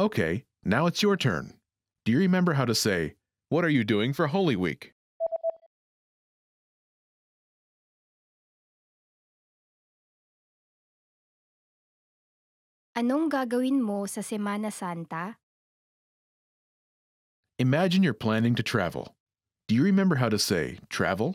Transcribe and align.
Okay, 0.00 0.44
now 0.64 0.86
it's 0.86 1.02
your 1.02 1.16
turn. 1.16 1.54
Do 2.04 2.12
you 2.12 2.18
remember 2.18 2.52
how 2.52 2.64
to 2.64 2.74
say, 2.74 3.14
What 3.48 3.64
are 3.64 3.68
you 3.68 3.82
doing 3.82 4.12
for 4.12 4.28
Holy 4.28 4.54
Week? 4.54 4.94
Anong 12.94 13.26
gagawin 13.30 13.82
mo 13.82 14.06
sa 14.06 14.22
Semana 14.22 14.70
Santa? 14.70 15.34
Imagine 17.58 18.06
you're 18.06 18.14
planning 18.14 18.54
to 18.54 18.62
travel. 18.62 19.18
Do 19.66 19.74
you 19.74 19.82
remember 19.82 20.22
how 20.22 20.28
to 20.30 20.38
say, 20.38 20.78
travel? 20.88 21.34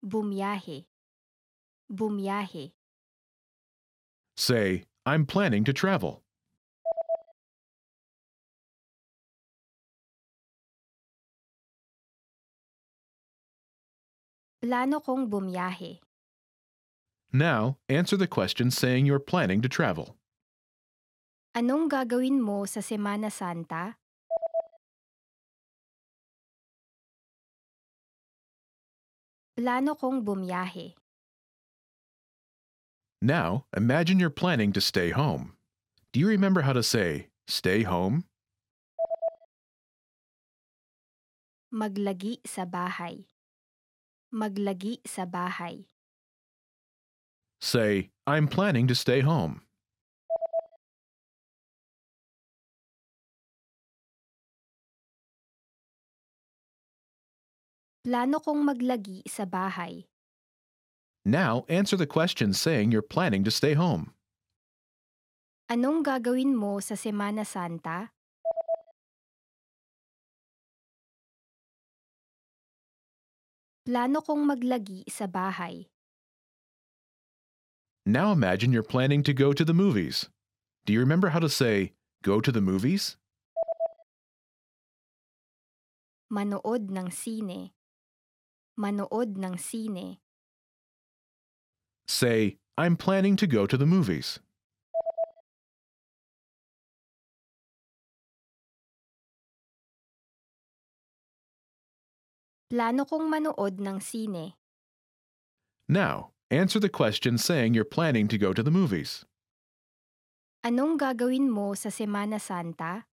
Bumiyahe. 0.00 0.84
Bumiyahe. 1.92 2.72
Say, 4.36 4.84
I'm 5.06 5.26
planning 5.26 5.64
to 5.64 5.72
travel. 5.74 6.24
Plano 14.64 15.00
kong 15.04 15.28
bumiyahe. 15.28 16.00
Now, 17.36 17.76
answer 17.90 18.16
the 18.16 18.26
question 18.26 18.70
saying 18.72 19.04
you're 19.04 19.20
planning 19.20 19.60
to 19.60 19.68
travel. 19.68 20.16
Anong 21.52 21.92
gagawin 21.92 22.40
mo 22.40 22.64
sa 22.64 22.80
Semana 22.80 23.28
Santa? 23.28 24.00
Plano 29.52 30.00
kong 30.00 30.24
bumiyahe. 30.24 30.96
Now, 33.24 33.64
imagine 33.74 34.20
you're 34.20 34.28
planning 34.28 34.76
to 34.76 34.84
stay 34.84 35.08
home. 35.08 35.56
Do 36.12 36.20
you 36.20 36.28
remember 36.28 36.60
how 36.60 36.76
to 36.76 36.82
say, 36.84 37.32
stay 37.48 37.80
home? 37.80 38.28
Maglagi 41.72 42.44
sa 42.44 42.68
bahay. 42.68 43.24
Maglagi 44.28 45.00
sa 45.08 45.24
bahay. 45.24 45.88
Say, 47.64 48.12
I'm 48.28 48.44
planning 48.44 48.92
to 48.92 48.94
stay 48.94 49.24
home. 49.24 49.64
Plano 58.04 58.36
kong 58.44 58.68
maglagi 58.68 59.24
sa 59.24 59.48
bahay. 59.48 60.04
Now, 61.24 61.64
answer 61.72 61.96
the 61.96 62.06
question 62.06 62.52
saying 62.52 62.92
you're 62.92 63.00
planning 63.00 63.44
to 63.44 63.50
stay 63.50 63.72
home. 63.72 64.12
Anong 65.72 66.04
gagawin 66.04 66.52
mo 66.52 66.76
sa 66.84 66.92
Semana 66.92 67.48
Santa? 67.48 68.12
Plano 73.88 74.20
kong 74.20 74.44
maglagi 74.44 75.08
sa 75.08 75.24
bahay. 75.24 75.88
Now 78.04 78.32
imagine 78.32 78.72
you're 78.72 78.84
planning 78.84 79.24
to 79.24 79.32
go 79.32 79.56
to 79.56 79.64
the 79.64 79.72
movies. 79.72 80.28
Do 80.84 80.92
you 80.92 81.00
remember 81.00 81.32
how 81.32 81.40
to 81.40 81.48
say, 81.48 81.96
go 82.20 82.40
to 82.44 82.52
the 82.52 82.60
movies? 82.60 83.16
Manood 86.28 86.92
ng 86.92 87.08
sine. 87.08 87.72
Manood 88.76 89.40
ng 89.40 89.56
sine. 89.56 90.23
Say, 92.14 92.58
I'm 92.78 92.94
planning 92.94 93.34
to 93.42 93.46
go 93.50 93.66
to 93.66 93.74
the 93.76 93.90
movies. 93.90 94.38
Plano 102.70 103.02
kong 103.02 103.26
manood 103.26 103.82
ng 103.82 103.98
sine. 103.98 104.54
Now, 105.90 106.30
answer 106.54 106.78
the 106.78 106.86
question 106.86 107.34
saying 107.34 107.74
you're 107.74 107.82
planning 107.82 108.30
to 108.30 108.38
go 108.38 108.54
to 108.54 108.62
the 108.62 108.70
movies. 108.70 109.26
Anong 110.62 110.94
gagawin 110.94 111.50
mo 111.50 111.74
sa 111.74 111.90
Semana 111.90 112.38
Santa? 112.38 113.10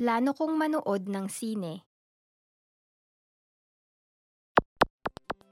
Plano 0.00 0.32
kong 0.32 0.56
manood 0.56 1.04
ng 1.04 1.28
sine. 1.28 1.84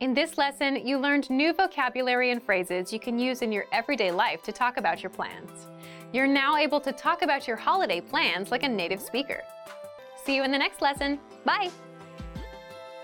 In 0.03 0.15
this 0.15 0.37
lesson, 0.37 0.85
you 0.85 0.99
learned 0.99 1.31
new 1.31 1.53
vocabulary 1.53 2.33
and 2.33 2.43
phrases 2.43 2.93
you 2.93 2.99
can 2.99 3.21
use 3.21 3.41
in 3.41 3.53
your 3.53 3.67
everyday 3.71 4.11
life 4.11 4.43
to 4.43 4.51
talk 4.51 4.77
about 4.77 5.01
your 5.01 5.11
plans. 5.11 5.69
You're 6.13 6.27
now 6.27 6.57
able 6.57 6.81
to 6.81 6.91
talk 6.91 7.23
about 7.23 7.47
your 7.47 7.57
holiday 7.57 8.01
plans 8.01 8.51
like 8.51 8.65
a 8.65 8.69
native 8.69 9.01
speaker. 9.01 9.45
See 10.25 10.35
you 10.35 10.43
in 10.43 10.51
the 10.51 10.59
next 10.59 10.83
lesson. 10.83 11.21
Bye! 11.45 11.71